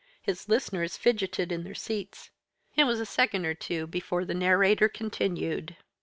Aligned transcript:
His 0.23 0.49
listeners 0.49 0.97
fidgeted 0.97 1.51
in 1.51 1.63
their 1.63 1.75
seats. 1.75 2.31
It 2.75 2.85
was 2.85 2.99
a 2.99 3.05
second 3.05 3.45
or 3.45 3.53
two 3.53 3.85
before 3.85 4.25
the 4.25 4.33
narrator 4.33 4.89
continued. 4.89 5.75